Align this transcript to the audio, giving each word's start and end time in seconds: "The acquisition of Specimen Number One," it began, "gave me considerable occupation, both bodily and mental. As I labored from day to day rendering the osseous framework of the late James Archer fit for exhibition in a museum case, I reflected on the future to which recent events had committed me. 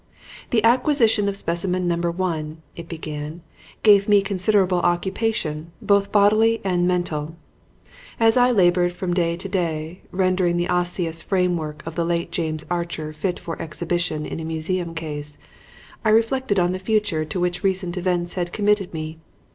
"The 0.49 0.63
acquisition 0.63 1.29
of 1.29 1.35
Specimen 1.37 1.87
Number 1.87 2.09
One," 2.09 2.63
it 2.75 2.89
began, 2.89 3.43
"gave 3.83 4.09
me 4.09 4.23
considerable 4.23 4.79
occupation, 4.79 5.73
both 5.79 6.11
bodily 6.11 6.59
and 6.63 6.87
mental. 6.87 7.35
As 8.19 8.35
I 8.35 8.49
labored 8.49 8.93
from 8.93 9.13
day 9.13 9.37
to 9.37 9.47
day 9.47 10.01
rendering 10.11 10.57
the 10.57 10.67
osseous 10.69 11.21
framework 11.21 11.83
of 11.85 11.93
the 11.93 12.03
late 12.03 12.31
James 12.31 12.65
Archer 12.67 13.13
fit 13.13 13.37
for 13.37 13.61
exhibition 13.61 14.25
in 14.25 14.39
a 14.39 14.43
museum 14.43 14.95
case, 14.95 15.37
I 16.03 16.09
reflected 16.09 16.57
on 16.57 16.71
the 16.71 16.79
future 16.79 17.23
to 17.25 17.39
which 17.39 17.63
recent 17.63 17.95
events 17.95 18.33
had 18.33 18.51
committed 18.51 18.95
me. 18.95 19.19